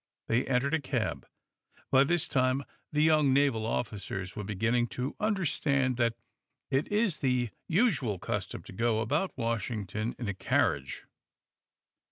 [0.27, 1.27] They entered a cab.
[1.91, 6.15] By this time the young naval officers were beginning to understand that
[6.71, 11.05] it is the usual custom to go about Washington in a carriage.